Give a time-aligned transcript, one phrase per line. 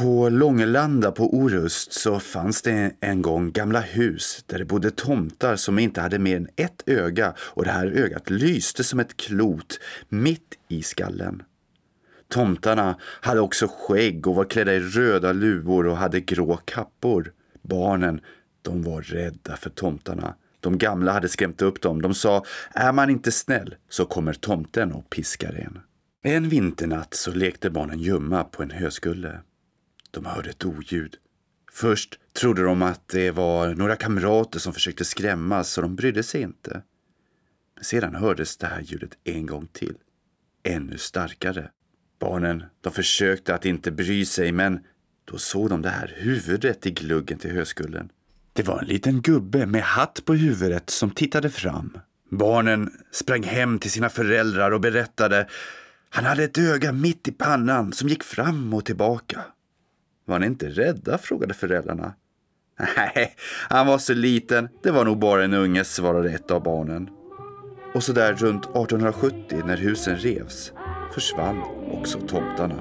[0.00, 5.56] På Långelanda på Orust så fanns det en gång gamla hus där det bodde tomtar
[5.56, 9.80] som inte hade mer än ett öga och det här ögat lyste som ett klot
[10.08, 11.42] mitt i skallen.
[12.28, 17.32] Tomtarna hade också skägg och var klädda i röda luvor och hade grå kappor.
[17.62, 18.20] Barnen,
[18.62, 20.34] de var rädda för tomtarna.
[20.60, 22.02] De gamla hade skrämt upp dem.
[22.02, 22.44] De sa,
[22.74, 25.78] är man inte snäll så kommer tomten och piskar en.
[26.22, 29.40] En vinternatt så lekte barnen gömma på en höskulle.
[30.10, 31.16] De hörde ett oljud.
[31.72, 36.42] Först trodde de att det var några kamrater som försökte skrämmas så de brydde sig
[36.42, 36.82] inte.
[37.74, 39.94] Men sedan hördes det här ljudet en gång till.
[40.62, 41.70] Ännu starkare.
[42.18, 44.80] Barnen, de försökte att inte bry sig men
[45.24, 48.10] då såg de det här huvudet i gluggen till höskullen.
[48.52, 51.98] Det var en liten gubbe med hatt på huvudet som tittade fram.
[52.30, 55.48] Barnen sprang hem till sina föräldrar och berättade.
[56.10, 59.40] Han hade ett öga mitt i pannan som gick fram och tillbaka.
[60.30, 61.18] Var ni inte rädda?
[61.18, 62.14] frågade föräldrarna.
[62.96, 63.34] Nej,
[63.68, 64.68] han var så liten.
[64.82, 67.08] Det var nog bara en unge, svarade ett av barnen.
[67.94, 70.72] Och så där runt 1870 när husen revs
[71.14, 72.80] försvann också tomtarna.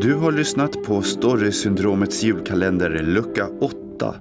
[0.00, 4.14] Du har lyssnat på Storysyndromets julkalender lucka 8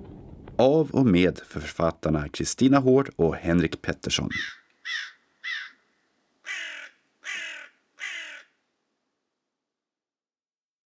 [0.58, 4.30] av och med författarna Kristina Hård och Henrik Pettersson.